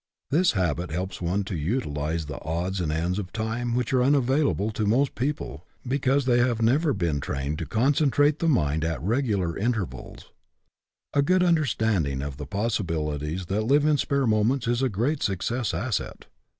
[0.31, 4.71] This habit helps one to utilize the odds and ends of time which are unavailable
[4.71, 8.39] to most people because they have never been EDUCATION BY ABSORPTION 39 trained to concentrate
[8.39, 10.31] the mind at regular intervals.
[11.13, 15.71] A good understanding of the possibilities that live in spare moments is a great success
[15.71, 16.25] asset.